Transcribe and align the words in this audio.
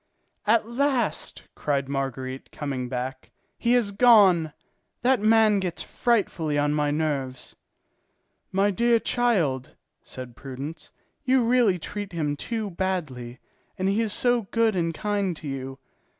"At 0.47 0.67
last," 0.67 1.43
cried 1.53 1.87
Marguerite, 1.87 2.49
coming 2.51 2.89
back, 2.89 3.29
"he 3.55 3.73
has 3.73 3.91
gone! 3.91 4.51
That 5.03 5.19
man 5.21 5.59
gets 5.59 5.83
frightfully 5.83 6.57
on 6.57 6.73
my 6.73 6.89
nerves!" 6.89 7.55
"My 8.51 8.71
dear 8.71 8.97
child," 8.97 9.75
said 10.01 10.35
Prudence, 10.35 10.91
"you 11.23 11.43
really 11.43 11.77
treat 11.77 12.13
him 12.13 12.35
too 12.35 12.71
badly, 12.71 13.37
and 13.77 13.87
he 13.87 14.01
is 14.01 14.11
so 14.11 14.47
good 14.49 14.75
and 14.75 14.91
kind 14.91 15.37
to 15.37 15.47
you. 15.47 15.77